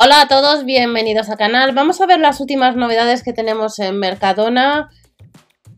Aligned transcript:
Hola 0.00 0.20
a 0.20 0.28
todos, 0.28 0.64
bienvenidos 0.64 1.28
al 1.28 1.38
canal. 1.38 1.74
Vamos 1.74 2.00
a 2.00 2.06
ver 2.06 2.20
las 2.20 2.38
últimas 2.38 2.76
novedades 2.76 3.24
que 3.24 3.32
tenemos 3.32 3.80
en 3.80 3.98
Mercadona. 3.98 4.90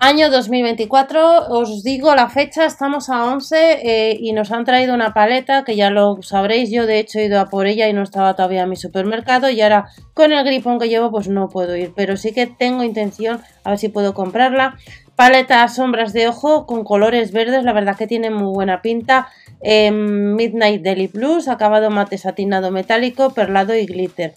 Año 0.02 0.30
2024, 0.30 1.48
os 1.50 1.82
digo 1.82 2.14
la 2.14 2.30
fecha, 2.30 2.64
estamos 2.64 3.10
a 3.10 3.26
11 3.26 3.80
eh, 3.82 4.16
y 4.18 4.32
nos 4.32 4.50
han 4.50 4.64
traído 4.64 4.94
una 4.94 5.12
paleta 5.12 5.62
que 5.62 5.76
ya 5.76 5.90
lo 5.90 6.22
sabréis, 6.22 6.70
yo 6.70 6.86
de 6.86 7.00
hecho 7.00 7.18
he 7.18 7.26
ido 7.26 7.38
a 7.38 7.50
por 7.50 7.66
ella 7.66 7.86
y 7.86 7.92
no 7.92 8.02
estaba 8.02 8.34
todavía 8.34 8.62
en 8.62 8.70
mi 8.70 8.76
supermercado 8.76 9.50
y 9.50 9.60
ahora 9.60 9.90
con 10.14 10.32
el 10.32 10.42
gripón 10.42 10.78
que 10.78 10.88
llevo 10.88 11.10
pues 11.10 11.28
no 11.28 11.50
puedo 11.50 11.76
ir, 11.76 11.92
pero 11.94 12.16
sí 12.16 12.32
que 12.32 12.46
tengo 12.46 12.82
intención 12.82 13.42
a 13.62 13.68
ver 13.68 13.78
si 13.78 13.90
puedo 13.90 14.14
comprarla. 14.14 14.78
Paleta 15.16 15.68
sombras 15.68 16.14
de 16.14 16.28
ojo 16.28 16.64
con 16.64 16.82
colores 16.82 17.30
verdes, 17.30 17.62
la 17.62 17.74
verdad 17.74 17.94
que 17.94 18.06
tiene 18.06 18.30
muy 18.30 18.54
buena 18.54 18.80
pinta. 18.80 19.28
Midnight 19.62 20.80
Deli 20.80 21.08
Plus, 21.08 21.46
acabado 21.46 21.90
mate 21.90 22.16
satinado 22.16 22.70
metálico, 22.70 23.34
perlado 23.34 23.74
y 23.74 23.84
glitter. 23.84 24.32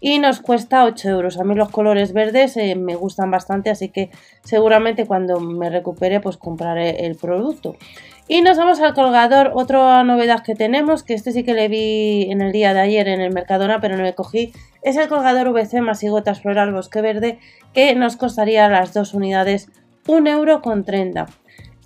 Y 0.00 0.18
nos 0.18 0.40
cuesta 0.40 0.84
8 0.84 1.08
euros. 1.08 1.38
A 1.38 1.44
mí 1.44 1.54
los 1.54 1.70
colores 1.70 2.12
verdes 2.12 2.56
eh, 2.56 2.76
me 2.76 2.94
gustan 2.94 3.30
bastante, 3.30 3.70
así 3.70 3.88
que 3.88 4.10
seguramente 4.44 5.06
cuando 5.06 5.40
me 5.40 5.70
recupere 5.70 6.20
pues 6.20 6.36
compraré 6.36 7.06
el 7.06 7.16
producto. 7.16 7.76
Y 8.30 8.42
nos 8.42 8.58
vamos 8.58 8.78
al 8.80 8.92
colgador, 8.92 9.52
otra 9.54 10.04
novedad 10.04 10.42
que 10.42 10.54
tenemos, 10.54 11.02
que 11.02 11.14
este 11.14 11.32
sí 11.32 11.44
que 11.44 11.54
le 11.54 11.68
vi 11.68 12.30
en 12.30 12.42
el 12.42 12.52
día 12.52 12.74
de 12.74 12.80
ayer 12.80 13.08
en 13.08 13.22
el 13.22 13.32
Mercadona, 13.32 13.80
pero 13.80 13.96
no 13.96 14.02
le 14.02 14.14
cogí, 14.14 14.52
es 14.82 14.98
el 14.98 15.08
colgador 15.08 15.50
VC 15.50 16.10
gotas 16.10 16.42
floral 16.42 16.74
bosque 16.74 17.00
verde, 17.00 17.38
que 17.72 17.94
nos 17.94 18.18
costaría 18.18 18.68
las 18.68 18.92
dos 18.92 19.14
unidades 19.14 19.70
1,30 20.06 20.28
euro. 20.28 21.26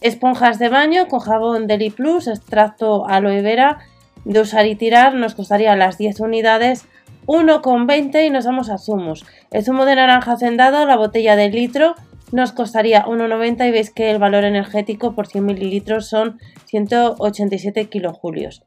Esponjas 0.01 0.59
de 0.59 0.69
baño 0.69 1.07
con 1.07 1.21
jabón 1.21 1.69
Deli 1.69 1.91
Plus, 1.91 2.27
extracto 2.27 3.07
aloe 3.07 3.41
vera, 3.41 3.79
de 4.25 4.41
usar 4.41 4.67
y 4.67 4.75
tirar, 4.75 5.15
nos 5.15 5.37
costaría 5.37 5.77
las 5.77 5.97
10 5.97 6.19
unidades 6.21 6.87
1,20 7.27 8.27
y 8.27 8.31
nos 8.31 8.47
vamos 8.47 8.71
a 8.71 8.79
zumos. 8.79 9.25
El 9.51 9.65
zumo 9.65 9.85
de 9.85 9.97
naranja 9.97 10.33
hacendado, 10.33 10.87
la 10.87 10.97
botella 10.97 11.37
de 11.37 11.51
litro, 11.51 11.95
nos 12.33 12.53
costaría 12.53 13.05
1,90 13.05 13.69
y 13.69 13.71
veis 13.71 13.91
que 13.91 14.11
el 14.11 14.19
valor 14.19 14.45
energético 14.45 15.15
por 15.15 15.27
100 15.27 15.45
mililitros 15.45 16.09
son 16.09 16.39
187 16.67 17.87
kilojulios. 17.87 18.63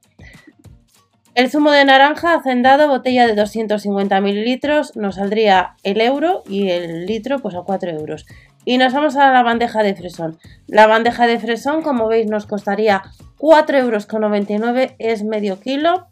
El 1.33 1.49
zumo 1.52 1.71
de 1.71 1.83
naranja 1.83 2.33
hacendado, 2.33 2.88
botella 2.88 3.27
de 3.27 3.35
250 3.35 4.21
mililitros, 4.21 4.95
nos 4.95 5.16
saldría 5.16 5.75
el 5.83 5.99
euro 5.99 6.44
y 6.47 6.69
el 6.69 7.05
litro 7.05 7.39
pues 7.39 7.55
a 7.55 7.61
4 7.61 7.91
euros. 7.91 8.25
Y 8.63 8.77
nos 8.77 8.94
vamos 8.94 9.17
a 9.17 9.31
la 9.33 9.44
bandeja 9.44 9.83
de 9.83 9.95
fresón. 9.95 10.39
La 10.67 10.88
bandeja 10.88 11.27
de 11.27 11.38
fresón, 11.38 11.81
como 11.81 12.07
veis, 12.07 12.27
nos 12.27 12.45
costaría 12.45 13.03
4,99 13.38 13.79
euros, 13.81 14.95
es 14.97 15.23
medio 15.23 15.59
kilo. 15.59 16.07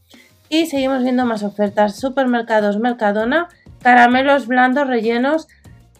Y 0.54 0.68
seguimos 0.68 1.02
viendo 1.02 1.26
más 1.26 1.42
ofertas. 1.42 1.96
Supermercados 1.96 2.78
Mercadona, 2.78 3.50
caramelos 3.82 4.46
blandos 4.46 4.88
rellenos, 4.88 5.48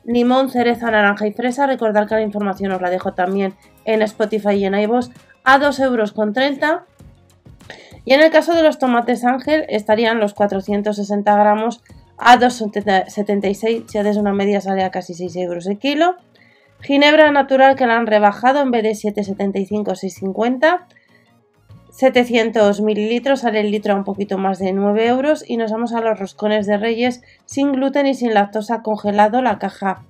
limón, 0.04 0.52
cereza, 0.52 0.92
naranja 0.92 1.26
y 1.26 1.34
fresa. 1.34 1.66
Recordad 1.66 2.08
que 2.08 2.14
la 2.14 2.22
información 2.22 2.72
os 2.72 2.80
la 2.80 2.92
dejo 2.92 3.16
también 3.16 3.56
en 3.84 4.04
Spotify 4.04 4.52
y 4.52 4.66
en 4.66 4.76
iVoox 4.76 5.10
a 5.44 5.58
2,30 5.58 5.84
euros. 5.86 6.14
Y 8.06 8.14
en 8.14 8.22
el 8.22 8.30
caso 8.30 8.54
de 8.54 8.62
los 8.62 8.78
tomates 8.78 9.26
ángel 9.26 9.66
estarían 9.70 10.20
los 10.20 10.36
460 10.36 11.36
gramos 11.36 11.82
a 12.20 12.38
2,76, 12.38 13.86
si 13.88 13.98
haces 13.98 14.18
una 14.18 14.34
media 14.34 14.62
sale 14.62 14.84
a 14.84 14.92
casi 14.92 15.16
6 15.16 15.36
euros 15.38 15.66
el 15.66 15.80
kilo. 15.80 16.16
Ginebra 16.82 17.32
natural 17.32 17.76
que 17.76 17.88
la 17.88 17.98
han 17.98 18.06
rebajado 18.06 18.62
en 18.62 18.70
vez 18.70 18.84
de 18.84 18.92
7,75 18.92 19.94
6,50. 19.94 20.86
700 21.94 22.82
mililitros, 22.82 23.42
sale 23.42 23.60
el 23.60 23.70
litro 23.70 23.94
a 23.94 23.98
un 23.98 24.04
poquito 24.04 24.40
más 24.40 24.58
de 24.58 24.74
9 24.74 25.06
euros. 25.08 25.48
Y 25.48 25.58
nos 25.58 25.72
vamos 25.72 25.94
a 25.94 26.02
los 26.02 26.20
roscones 26.20 26.66
de 26.66 26.78
Reyes 26.78 27.22
sin 27.46 27.72
gluten 27.72 28.08
y 28.08 28.16
sin 28.16 28.34
lactosa 28.34 28.82
congelado. 28.82 29.44
La 29.44 29.60
caja 29.60 30.04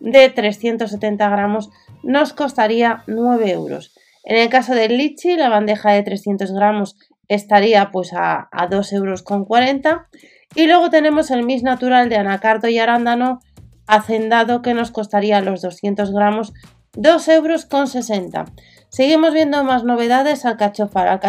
de 0.00 0.28
370 0.28 1.28
gramos 1.30 1.70
nos 2.02 2.34
costaría 2.34 3.04
9 3.06 3.50
euros. 3.52 3.94
En 4.22 4.36
el 4.36 4.50
caso 4.50 4.74
del 4.74 4.98
lichi, 4.98 5.36
la 5.36 5.48
bandeja 5.48 5.92
de 5.92 6.02
300 6.02 6.52
gramos 6.52 6.98
estaría 7.26 7.90
pues 7.90 8.12
a, 8.12 8.50
a 8.52 8.66
2 8.66 8.92
euros 8.92 9.22
con 9.22 9.46
40. 9.46 10.08
Y 10.54 10.66
luego 10.66 10.90
tenemos 10.90 11.30
el 11.30 11.44
mis 11.44 11.62
natural 11.62 12.10
de 12.10 12.16
anacardo 12.16 12.68
y 12.68 12.78
arándano 12.78 13.40
hacendado 13.86 14.60
que 14.60 14.74
nos 14.74 14.90
costaría 14.90 15.40
los 15.40 15.62
200 15.62 16.12
gramos 16.12 16.52
2 16.92 17.28
euros 17.28 17.64
con 17.64 17.86
60. 17.86 18.44
Seguimos 18.90 19.32
viendo 19.32 19.64
más 19.64 19.84
novedades 19.84 20.44
alcachofa. 20.44 21.04
La 21.04 21.20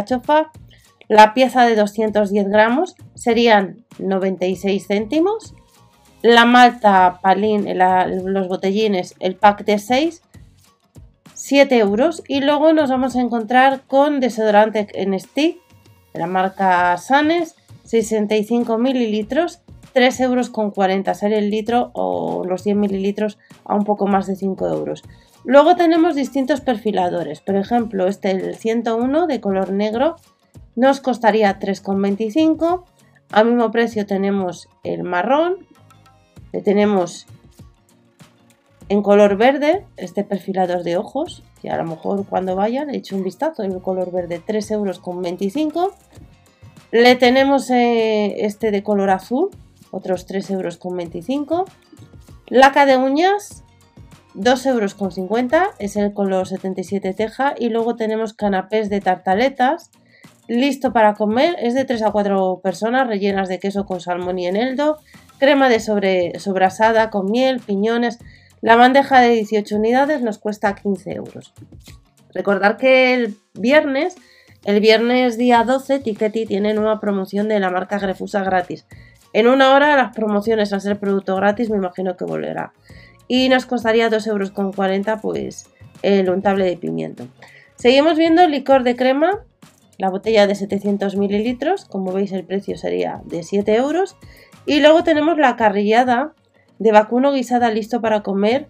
la 1.08 1.34
pieza 1.34 1.66
de 1.66 1.76
210 1.76 2.48
gramos 2.48 2.96
serían 3.16 3.86
96 4.00 4.88
céntimos. 4.88 5.54
La 6.22 6.46
malta 6.46 7.20
palín, 7.22 7.68
los 8.26 8.48
botellines, 8.48 9.16
el 9.20 9.36
pack 9.36 9.66
de 9.66 9.80
6, 9.80 10.22
7 11.34 11.78
euros. 11.78 12.24
Y 12.28 12.42
luego 12.42 12.74
nos 12.74 12.90
vamos 12.90 13.16
a 13.16 13.22
encontrar 13.22 13.82
con 13.88 14.20
desodorante 14.20 14.88
en 14.94 15.20
stick, 15.20 15.58
de 16.14 16.20
la 16.20 16.28
marca 16.28 16.98
Sanes, 16.98 17.56
65 17.86 18.78
mililitros, 18.78 19.62
3 19.94 20.20
euros 20.22 20.50
con 20.50 20.72
40 20.72 21.14
sale 21.14 21.38
el 21.38 21.50
litro 21.50 21.92
o 21.94 22.44
los 22.46 22.64
100 22.64 22.80
mililitros 22.80 23.38
a 23.66 23.76
un 23.76 23.84
poco 23.84 24.08
más 24.08 24.28
de 24.28 24.36
5 24.36 24.68
euros. 24.68 25.04
Luego 25.44 25.76
tenemos 25.76 26.16
distintos 26.16 26.62
perfiladores, 26.62 27.42
por 27.42 27.56
ejemplo 27.56 28.08
este 28.08 28.32
el 28.32 28.56
101 28.56 29.28
de 29.28 29.42
color 29.42 29.72
negro 29.72 30.18
nos 30.76 31.02
costaría 31.02 31.60
3,25, 31.60 32.84
a 33.32 33.44
mismo 33.44 33.72
precio 33.72 34.06
tenemos 34.06 34.70
el 34.84 35.04
marrón, 35.04 35.68
le 36.54 36.62
tenemos 36.62 37.28
en 38.90 39.02
color 39.02 39.38
verde, 39.38 39.86
este 39.96 40.24
perfilador 40.24 40.84
de 40.84 40.98
ojos, 40.98 41.44
que 41.62 41.70
a 41.70 41.78
lo 41.78 41.86
mejor 41.86 42.26
cuando 42.26 42.56
vayan 42.56 42.90
he 42.90 42.98
hecho 42.98 43.16
un 43.16 43.24
vistazo, 43.24 43.64
en 43.64 43.80
color 43.80 44.12
verde 44.12 44.42
3,25 44.46 44.74
euros. 44.74 45.94
Le 46.92 47.16
tenemos 47.16 47.70
eh, 47.70 48.46
este 48.46 48.70
de 48.70 48.84
color 48.84 49.12
azul, 49.12 49.50
otros 49.92 50.28
3,25 50.28 50.50
euros. 50.50 51.72
Laca 52.48 52.86
de 52.86 52.98
uñas, 52.98 53.64
2,50 54.36 54.68
euros, 54.68 54.96
es 55.80 55.96
el 55.96 56.14
color 56.14 56.48
77 56.48 57.14
teja. 57.14 57.54
Y 57.58 57.70
luego 57.70 57.96
tenemos 57.96 58.34
canapés 58.34 58.90
de 58.90 59.02
tartaletas, 59.02 59.92
listo 60.48 60.94
para 60.94 61.14
comer, 61.14 61.56
es 61.60 61.74
de 61.74 61.86
3 61.86 62.04
a 62.04 62.12
4 62.12 62.62
personas, 62.64 63.08
rellenas 63.08 63.50
de 63.50 63.60
queso 63.60 63.86
con 63.86 64.02
salmón 64.02 64.40
y 64.40 64.48
eneldo, 64.48 65.00
crema 65.38 65.70
de 65.70 65.80
sobre, 65.80 66.40
sobrasada 66.40 67.10
con 67.10 67.32
miel, 67.32 67.60
piñones. 67.60 68.20
La 68.62 68.76
bandeja 68.76 69.22
de 69.22 69.30
18 69.30 69.76
unidades 69.76 70.22
nos 70.22 70.38
cuesta 70.38 70.76
15 70.76 71.14
euros. 71.14 71.54
Recordar 72.34 72.78
que 72.78 73.14
el 73.14 73.38
viernes, 73.54 74.16
el 74.66 74.80
viernes 74.80 75.38
día 75.38 75.64
12, 75.64 76.00
Tiketi 76.00 76.46
tiene 76.46 76.74
nueva 76.74 77.00
promoción 77.00 77.48
de 77.48 77.60
la 77.60 77.70
marca 77.70 77.98
Grefusa 77.98 78.44
gratis. 78.44 78.86
En 79.34 79.48
una 79.48 79.74
hora 79.74 79.96
las 79.96 80.16
promociones 80.16 80.74
al 80.74 80.82
ser 80.82 81.00
producto 81.00 81.36
gratis 81.38 81.70
me 81.70 81.78
imagino 81.78 82.18
que 82.18 82.26
volverá. 82.26 82.74
Y 83.34 83.48
nos 83.48 83.66
costaría 83.66 84.10
2,40 84.10 84.28
euros 84.28 84.52
pues 85.22 85.70
el 86.02 86.30
untable 86.30 86.66
de 86.66 86.76
pimiento. 86.76 87.30
Seguimos 87.78 88.18
viendo 88.18 88.46
licor 88.46 88.84
de 88.84 88.98
crema, 88.98 89.40
la 89.98 90.10
botella 90.10 90.48
de 90.48 90.56
700 90.56 91.16
mililitros, 91.16 91.86
como 91.86 92.12
veis 92.12 92.34
el 92.34 92.44
precio 92.44 92.78
sería 92.78 93.22
de 93.24 93.44
7 93.44 93.74
euros. 93.74 94.18
Y 94.66 94.82
luego 94.82 95.06
tenemos 95.06 95.38
la 95.38 95.56
carrillada 95.56 96.34
de 96.78 96.92
vacuno 96.92 97.32
guisada 97.32 97.72
listo 97.72 98.02
para 98.02 98.22
comer 98.22 98.68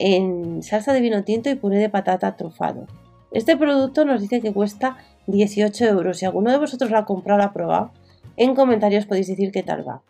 en 0.00 0.64
salsa 0.64 0.92
de 0.92 1.00
vino 1.00 1.22
tinto 1.22 1.48
y 1.48 1.54
puré 1.54 1.78
de 1.78 1.88
patata 1.88 2.36
trufado. 2.36 2.88
Este 3.30 3.56
producto 3.56 4.04
nos 4.04 4.20
dice 4.20 4.40
que 4.40 4.52
cuesta 4.52 4.96
18 5.28 5.84
euros. 5.84 6.18
Si 6.18 6.26
alguno 6.26 6.50
de 6.50 6.58
vosotros 6.58 6.90
lo 6.90 6.98
ha 6.98 7.04
comprado 7.04 7.38
lo 7.38 7.44
ha 7.44 7.52
probado, 7.52 7.92
en 8.36 8.56
comentarios 8.56 9.06
podéis 9.06 9.28
decir 9.28 9.52
qué 9.52 9.62
tal 9.62 9.86
va. 9.86 10.02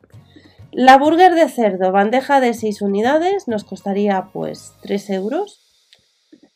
La 0.73 0.99
burger 0.99 1.35
de 1.35 1.49
cerdo, 1.49 1.91
bandeja 1.91 2.41
de 2.41 2.55
6 2.55 2.83
unidades, 2.83 3.49
nos 3.49 3.65
costaría 3.65 4.29
pues 4.33 4.73
3 4.83 5.11
euros. 5.11 5.61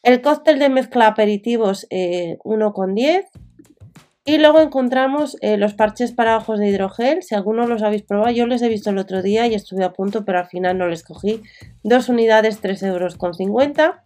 El 0.04 0.22
cóctel 0.22 0.60
de 0.60 0.68
mezcla 0.68 1.08
aperitivos, 1.08 1.88
eh, 1.90 2.38
1,10. 2.44 3.26
Y 4.24 4.38
luego 4.38 4.60
encontramos 4.60 5.36
eh, 5.40 5.56
los 5.56 5.74
parches 5.74 6.12
para 6.12 6.36
ojos 6.36 6.60
de 6.60 6.68
hidrogel. 6.68 7.22
Si 7.24 7.34
alguno 7.34 7.66
los 7.66 7.82
habéis 7.82 8.02
probado, 8.02 8.30
yo 8.30 8.46
les 8.46 8.62
he 8.62 8.68
visto 8.68 8.90
el 8.90 8.98
otro 8.98 9.20
día 9.20 9.48
y 9.48 9.54
estuve 9.54 9.84
a 9.84 9.92
punto, 9.92 10.24
pero 10.24 10.38
al 10.38 10.46
final 10.46 10.78
no 10.78 10.86
les 10.86 11.02
cogí. 11.02 11.42
Dos 11.82 12.08
unidades, 12.08 12.60
3 12.60 12.84
euros 12.84 13.16
con 13.16 13.34
50. 13.34 14.00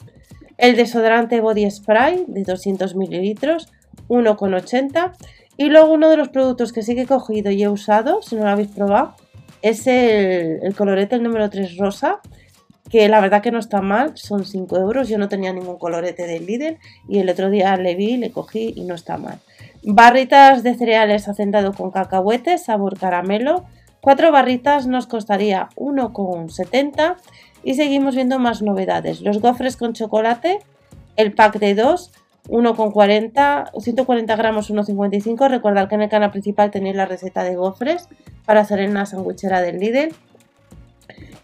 El 0.56 0.74
desodorante 0.74 1.40
Body 1.40 1.70
Spray 1.70 2.24
de 2.26 2.44
200 2.44 2.96
mililitros, 2.96 3.68
1,80. 4.08 5.12
Y 5.58 5.68
luego 5.68 5.92
uno 5.92 6.08
de 6.08 6.16
los 6.16 6.30
productos 6.30 6.72
que 6.72 6.82
sí 6.82 6.94
que 6.94 7.02
he 7.02 7.06
cogido 7.06 7.50
y 7.50 7.62
he 7.62 7.68
usado, 7.68 8.22
si 8.22 8.36
no 8.36 8.44
lo 8.44 8.50
habéis 8.50 8.68
probado, 8.68 9.14
es 9.62 9.86
el, 9.86 10.74
colorete 10.76 11.16
el 11.16 11.22
número 11.22 11.50
3 11.50 11.76
rosa, 11.76 12.20
que 12.90 13.08
la 13.08 13.20
verdad 13.20 13.42
que 13.42 13.50
no 13.50 13.58
está 13.58 13.80
mal, 13.80 14.12
son 14.16 14.44
5 14.44 14.78
euros, 14.78 15.08
yo 15.08 15.18
no 15.18 15.28
tenía 15.28 15.52
ningún 15.52 15.78
colorete 15.78 16.26
del 16.26 16.46
líder 16.46 16.78
y 17.08 17.18
el 17.18 17.28
otro 17.28 17.50
día 17.50 17.76
le 17.76 17.94
vi, 17.94 18.16
le 18.16 18.30
cogí 18.30 18.72
y 18.76 18.84
no 18.84 18.94
está 18.94 19.18
mal. 19.18 19.38
Barritas 19.82 20.62
de 20.62 20.74
cereales 20.74 21.28
hacendado 21.28 21.72
con 21.72 21.90
cacahuetes, 21.90 22.64
sabor 22.64 22.98
caramelo, 22.98 23.64
Cuatro 24.00 24.30
barritas 24.30 24.86
nos 24.86 25.06
costaría 25.06 25.70
1,70 25.74 27.16
y 27.64 27.74
seguimos 27.74 28.14
viendo 28.14 28.38
más 28.38 28.62
novedades. 28.62 29.20
Los 29.20 29.40
gofres 29.40 29.76
con 29.76 29.92
chocolate, 29.92 30.60
el 31.16 31.32
pack 31.32 31.58
de 31.58 31.74
2, 31.74 32.12
1,40, 32.48 33.70
140 33.78 34.36
gramos, 34.36 34.70
1,55. 34.70 35.48
Recordad 35.48 35.88
que 35.88 35.94
en 35.94 36.02
el 36.02 36.08
canal 36.08 36.30
principal 36.30 36.70
tenéis 36.70 36.96
la 36.96 37.06
receta 37.06 37.44
de 37.44 37.56
gofres 37.56 38.08
para 38.44 38.60
hacer 38.60 38.80
en 38.80 38.94
la 38.94 39.06
sandwichera 39.06 39.60
del 39.60 39.78
Lidl. 39.78 40.14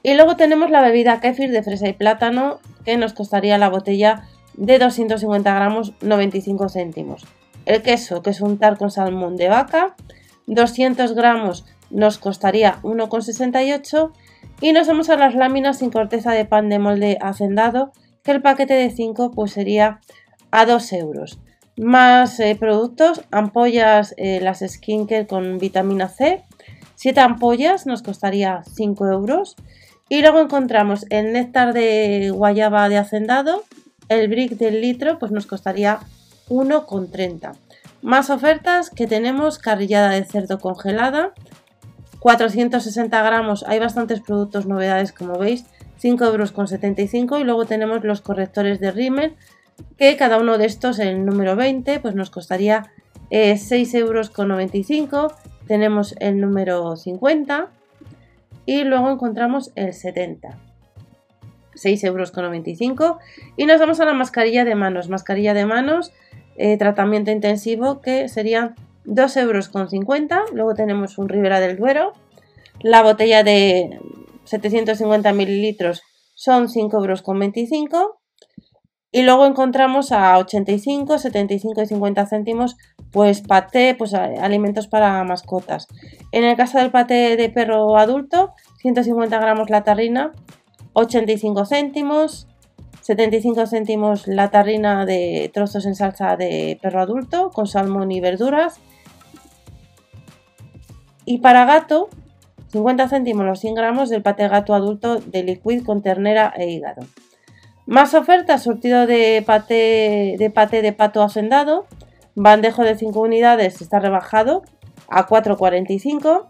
Y 0.03 0.15
luego 0.15 0.37
tenemos 0.37 0.71
la 0.71 0.83
bebida 0.83 1.21
kefir 1.21 1.51
de 1.51 1.62
fresa 1.62 1.89
y 1.89 1.93
plátano 1.93 2.59
que 2.85 2.97
nos 2.97 3.12
costaría 3.12 3.59
la 3.59 3.69
botella 3.69 4.25
de 4.56 4.79
250 4.79 5.55
gramos 5.55 5.93
95 6.01 6.69
céntimos. 6.69 7.27
El 7.67 7.83
queso, 7.83 8.23
que 8.23 8.31
es 8.31 8.41
un 8.41 8.59
tar 8.59 8.77
con 8.77 8.91
salmón 8.91 9.37
de 9.37 9.49
vaca, 9.49 9.95
200 10.47 11.15
gramos 11.15 11.65
nos 11.91 12.19
costaría 12.19 12.81
1,68 12.83 14.11
y 14.61 14.73
nos 14.73 14.89
vamos 14.89 15.09
a 15.11 15.17
las 15.17 15.35
láminas 15.35 15.79
sin 15.79 15.91
corteza 15.91 16.33
de 16.33 16.45
pan 16.45 16.69
de 16.69 16.79
molde 16.79 17.19
hacendado, 17.21 17.93
que 18.23 18.33
el 18.33 18.43
paquete 18.43 18.75
de 18.75 18.91
5 18.91 19.31
pues 19.31 19.53
sería 19.53 20.00
a 20.55 20.67
2 20.67 20.93
euros. 20.93 21.39
Más 21.77 22.39
eh, 22.39 22.56
productos, 22.59 23.23
ampollas, 23.33 24.15
eh, 24.17 24.39
las 24.41 24.61
skincare 24.61 25.27
con 25.27 25.59
vitamina 25.59 26.09
C, 26.09 26.45
7 26.95 27.21
ampollas 27.21 27.87
nos 27.87 28.03
costaría 28.03 28.62
5 28.73 29.09
euros. 29.09 29.56
Y 30.09 30.21
luego 30.21 30.41
encontramos 30.41 31.06
el 31.11 31.33
néctar 31.33 31.73
de 31.73 32.31
guayaba 32.33 32.89
de 32.89 32.99
hacendado, 32.99 33.65
el 34.09 34.29
brick 34.29 34.53
del 34.53 34.81
litro, 34.81 35.19
pues 35.19 35.33
nos 35.33 35.47
costaría 35.47 35.99
1,30. 36.49 37.55
Más 38.03 38.31
ofertas 38.31 38.91
que 38.91 39.09
tenemos, 39.09 39.59
carrillada 39.59 40.11
de 40.11 40.25
cerdo 40.25 40.61
congelada, 40.61 41.33
460 42.21 43.23
gramos, 43.23 43.65
hay 43.67 43.81
bastantes 43.81 44.21
productos 44.21 44.67
novedades 44.67 45.11
como 45.11 45.37
veis, 45.37 45.65
5 45.99 46.25
euros 46.27 46.53
con 46.53 46.69
75 46.69 47.39
y 47.39 47.45
luego 47.45 47.65
tenemos 47.65 48.05
los 48.05 48.21
correctores 48.21 48.79
de 48.79 48.93
Rimmel 48.93 49.35
que 49.97 50.17
cada 50.17 50.38
uno 50.38 50.59
de 50.59 50.67
estos, 50.67 50.99
el 50.99 51.25
número 51.25 51.56
20, 51.56 52.00
pues 52.00 52.15
nos 52.15 52.31
costaría 52.31 52.93
6 53.31 53.71
eh, 53.71 53.99
euros 53.99 54.31
con 54.31 54.49
95, 54.49 55.32
tenemos 55.67 56.15
el 56.21 56.41
número 56.41 56.97
50 56.97 57.69
y 58.67 58.85
luego 58.85 59.11
encontramos 59.11 59.73
el 59.76 59.93
70. 59.93 60.59
6 61.75 62.05
euros 62.05 62.31
con 62.31 62.44
95 62.44 63.19
y 63.56 63.67
nos 63.67 63.81
vamos 63.81 64.00
a 64.00 64.05
la 64.05 64.15
mascarilla 64.15 64.65
de 64.65 64.75
manos, 64.75 65.09
mascarilla 65.09 65.55
de 65.55 65.67
manos, 65.67 66.12
eh, 66.56 66.76
tratamiento 66.76 67.31
intensivo 67.31 68.00
que 68.00 68.29
serían 68.29 68.75
2 69.05 69.37
euros 69.38 69.69
con 69.69 69.88
50. 69.88 70.44
Luego 70.53 70.75
tenemos 70.75 71.19
un 71.19 71.29
Ribera 71.29 71.61
del 71.61 71.76
Duero. 71.76 72.12
La 72.81 73.03
botella 73.03 73.43
de 73.43 73.99
750 74.44 75.32
mililitros 75.32 76.03
son 76.35 76.69
5 76.69 76.97
euros 76.97 77.23
con 77.23 77.38
25. 77.38 78.21
Y 79.14 79.22
luego 79.22 79.46
encontramos 79.46 80.11
a 80.11 80.37
85, 80.38 81.19
75 81.19 81.82
y 81.82 81.87
50 81.87 82.26
céntimos, 82.26 82.76
pues 83.12 83.43
paté, 83.43 83.94
pues 83.94 84.12
alimentos 84.12 84.88
para 84.88 85.22
mascotas. 85.22 85.87
En 86.32 86.43
el 86.43 86.56
caso 86.56 86.78
del 86.78 86.90
paté 86.90 87.37
de 87.37 87.49
perro 87.49 87.96
adulto, 87.96 88.55
150 88.78 89.38
gramos 89.38 89.70
la 89.70 89.84
tarrina, 89.84 90.32
85 90.94 91.64
céntimos, 91.64 92.49
75 93.02 93.69
céntimos 93.69 94.26
la 94.26 94.50
tarrina 94.50 95.06
de 95.06 95.49
trozos 95.55 95.87
en 95.87 95.94
salsa 95.94 96.37
de 96.37 96.76
perro 96.82 97.00
adulto 97.00 97.50
con 97.50 97.69
salmón 97.69 98.11
y 98.11 98.19
verduras 98.19 98.81
y 101.25 101.38
para 101.38 101.66
gato, 101.66 102.08
50 102.72 103.08
céntimos 103.08 103.46
los 103.46 103.61
100 103.61 103.76
gramos 103.76 104.11
del 104.11 104.22
pate 104.22 104.49
gato 104.49 104.75
adulto 104.75 105.20
de 105.20 105.44
liquid 105.44 105.84
con 105.84 106.02
ternera 106.02 106.52
e 106.56 106.69
hígado. 106.69 107.06
Más 107.87 108.15
ofertas, 108.15 108.63
surtido 108.63 109.07
de 109.07 109.43
paté 109.45 110.37
de, 110.39 110.51
paté 110.51 110.81
de 110.81 110.95
pato 110.95 111.23
hacendado, 111.23 111.87
bandejo 112.35 112.83
de 112.83 112.97
5 112.97 113.21
unidades 113.21 113.83
está 113.83 114.01
rebajado 114.01 114.63
a 115.09 115.27
4,45. 115.27 116.47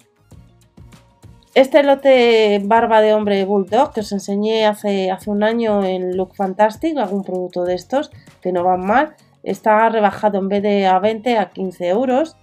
Este 1.54 1.82
lote 1.82 2.60
barba 2.64 3.00
de 3.00 3.14
hombre 3.14 3.44
bulldog 3.44 3.92
que 3.92 4.00
os 4.00 4.12
enseñé 4.12 4.66
hace, 4.66 5.10
hace 5.10 5.30
un 5.30 5.42
año 5.42 5.82
en 5.84 6.16
Look 6.16 6.36
Fantastic, 6.36 6.96
algún 6.98 7.24
producto 7.24 7.64
de 7.64 7.74
estos 7.74 8.12
que 8.40 8.52
no 8.52 8.62
van 8.62 8.86
mal, 8.86 9.14
está 9.42 9.88
rebajado 9.88 10.38
en 10.38 10.48
vez 10.48 10.62
de 10.62 10.86
a 10.86 11.00
20 11.00 11.38
a 11.38 11.50
15 11.50 11.88
euros. 11.88 12.36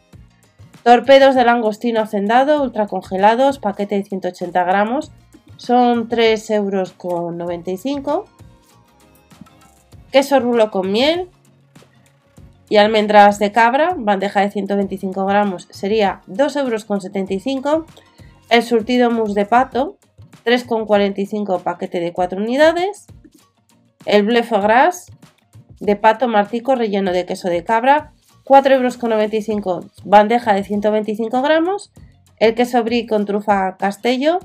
Torpedos 0.83 1.35
de 1.35 1.45
langostino 1.45 2.01
hacendado, 2.01 2.61
ultra 2.61 2.87
congelados, 2.87 3.59
paquete 3.59 3.95
de 3.95 4.03
180 4.03 4.63
gramos, 4.63 5.11
son 5.55 6.09
3 6.09 6.49
euros 6.51 6.91
con 6.91 7.37
95. 7.37 8.25
Queso 10.11 10.39
rulo 10.39 10.71
con 10.71 10.91
miel 10.91 11.29
y 12.67 12.77
almendras 12.77 13.39
de 13.39 13.51
cabra, 13.51 13.95
bandeja 13.97 14.41
de 14.41 14.51
125 14.51 15.25
gramos, 15.25 15.67
sería 15.71 16.21
2 16.27 16.55
euros 16.57 16.85
con 16.85 17.01
75. 17.01 17.85
El 18.49 18.63
surtido 18.63 19.09
mousse 19.09 19.35
de 19.35 19.45
pato, 19.45 19.97
3,45 20.45 21.61
paquete 21.63 21.99
de 21.99 22.11
4 22.11 22.41
unidades. 22.41 23.07
El 24.05 24.23
bleu 24.23 24.43
gras 24.61 25.07
de 25.79 25.95
pato 25.95 26.27
martico 26.27 26.75
relleno 26.75 27.11
de 27.11 27.25
queso 27.25 27.49
de 27.49 27.63
cabra, 27.63 28.13
4,95 28.45 29.51
euros 29.65 29.91
bandeja 30.03 30.53
de 30.53 30.63
125 30.63 31.41
gramos, 31.41 31.91
el 32.37 32.55
queso 32.55 32.83
brie 32.83 33.07
con 33.07 33.25
trufa 33.25 33.77
castello, 33.77 34.39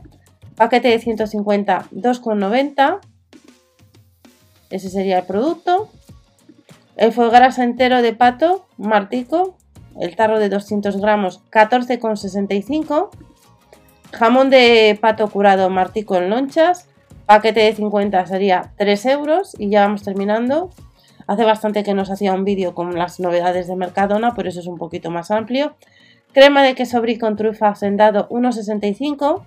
paquete 0.54 0.88
de 0.88 0.98
150, 0.98 1.86
2,90, 1.92 3.00
ese 4.70 4.90
sería 4.90 5.18
el 5.18 5.26
producto, 5.26 5.88
el 6.96 7.12
foie 7.12 7.30
gras 7.30 7.58
entero 7.58 8.02
de 8.02 8.12
pato, 8.12 8.66
martico, 8.78 9.56
el 10.00 10.16
tarro 10.16 10.38
de 10.38 10.48
200 10.48 10.96
gramos, 11.00 11.40
14,65, 11.50 13.10
jamón 14.12 14.50
de 14.50 14.98
pato 15.00 15.28
curado 15.28 15.70
martico 15.70 16.16
en 16.16 16.30
lonchas, 16.30 16.88
paquete 17.26 17.60
de 17.60 17.74
50 17.74 18.26
sería 18.26 18.72
3 18.76 19.06
euros 19.06 19.54
y 19.58 19.70
ya 19.70 19.82
vamos 19.82 20.02
terminando. 20.02 20.70
Hace 21.26 21.44
bastante 21.44 21.82
que 21.82 21.92
nos 21.92 22.10
hacía 22.10 22.32
un 22.32 22.44
vídeo 22.44 22.74
con 22.74 22.96
las 22.96 23.18
novedades 23.18 23.66
de 23.66 23.74
Mercadona, 23.74 24.34
por 24.34 24.46
eso 24.46 24.60
es 24.60 24.66
un 24.66 24.78
poquito 24.78 25.10
más 25.10 25.30
amplio. 25.32 25.74
Crema 26.32 26.62
de 26.62 26.74
queso 26.74 27.00
brie 27.00 27.18
con 27.18 27.34
trufa 27.34 27.68
hacendado 27.68 28.28
1,65. 28.28 29.42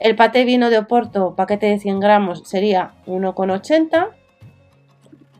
El 0.00 0.16
paté 0.16 0.46
vino 0.46 0.70
de 0.70 0.78
Oporto, 0.78 1.36
paquete 1.36 1.66
de 1.66 1.78
100 1.78 2.00
gramos, 2.00 2.42
sería 2.48 2.94
1,80. 3.06 4.08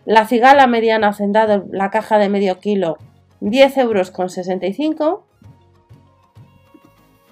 La 0.04 0.26
cigala 0.26 0.66
mediana 0.66 1.08
hacendado, 1.08 1.64
la 1.70 1.90
caja 1.90 2.18
de 2.18 2.28
medio 2.28 2.58
kilo, 2.58 2.98
10 3.40 3.78
euros 3.78 4.10
con 4.10 4.28
65. 4.28 5.26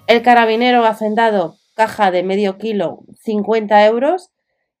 El 0.07 0.23
carabinero 0.23 0.83
hacendado, 0.85 1.57
caja 1.75 2.09
de 2.09 2.23
medio 2.23 2.57
kilo, 2.57 3.01
50 3.21 3.85
euros. 3.85 4.31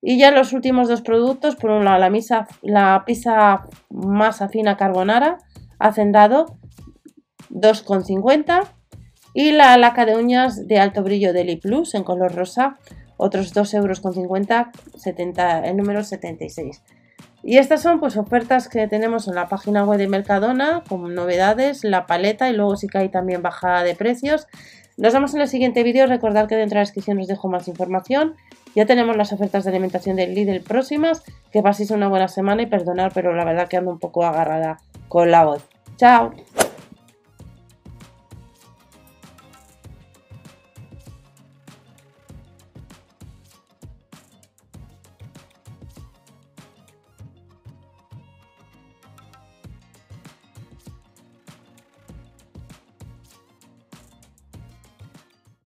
Y 0.01 0.17
ya 0.17 0.31
los 0.31 0.51
últimos 0.51 0.87
dos 0.87 1.03
productos, 1.03 1.55
por 1.55 1.69
un 1.69 1.85
lado 1.85 1.99
la, 1.99 2.09
misa, 2.09 2.47
la 2.63 3.03
pizza 3.05 3.67
masa 3.91 4.49
fina 4.49 4.75
carbonara, 4.75 5.37
hacendado 5.77 6.57
2,50 7.51 8.78
y 9.33 9.51
la 9.51 9.77
laca 9.77 10.05
de 10.05 10.15
uñas 10.15 10.67
de 10.67 10.79
alto 10.79 11.03
brillo 11.03 11.33
de 11.33 11.57
Plus 11.61 11.95
en 11.95 12.03
color 12.03 12.35
rosa, 12.35 12.77
otros 13.17 13.53
2,50 13.53 13.75
euros, 13.77 15.65
el 15.65 15.77
número 15.77 16.03
76. 16.03 16.81
Y 17.43 17.57
estas 17.57 17.81
son 17.81 17.99
pues 17.99 18.17
ofertas 18.17 18.67
que 18.67 18.87
tenemos 18.87 19.27
en 19.27 19.35
la 19.35 19.47
página 19.47 19.83
web 19.85 19.97
de 19.97 20.07
Mercadona, 20.07 20.83
con 20.87 21.13
novedades, 21.15 21.83
la 21.83 22.05
paleta 22.05 22.49
y 22.49 22.53
luego 22.53 22.75
sí 22.75 22.87
que 22.87 22.97
hay 22.97 23.09
también 23.09 23.41
bajada 23.41 23.83
de 23.83 23.95
precios. 23.95 24.47
Nos 24.97 25.13
vemos 25.13 25.33
en 25.33 25.41
el 25.41 25.47
siguiente 25.47 25.83
vídeo. 25.83 26.07
Recordad 26.07 26.47
que 26.47 26.55
dentro 26.55 26.75
de 26.75 26.79
la 26.79 26.81
descripción 26.81 27.19
os 27.19 27.27
dejo 27.27 27.47
más 27.47 27.69
información. 27.69 28.35
Ya 28.75 28.85
tenemos 28.85 29.15
las 29.15 29.31
ofertas 29.31 29.63
de 29.63 29.69
alimentación 29.69 30.17
del 30.17 30.35
Lidl 30.35 30.61
próximas. 30.61 31.23
Que 31.51 31.63
paséis 31.63 31.91
una 31.91 32.09
buena 32.09 32.27
semana 32.27 32.63
y 32.63 32.65
perdonar, 32.65 33.13
pero 33.13 33.33
la 33.33 33.45
verdad 33.45 33.69
que 33.69 33.77
ando 33.77 33.91
un 33.91 33.99
poco 33.99 34.25
agarrada 34.25 34.79
con 35.07 35.31
la 35.31 35.45
voz. 35.45 35.65
¡Chao! 35.95 36.33